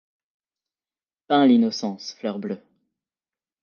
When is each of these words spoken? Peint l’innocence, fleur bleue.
Peint 1.27 1.45
l’innocence, 1.45 2.13
fleur 2.15 2.39
bleue. 2.39 2.59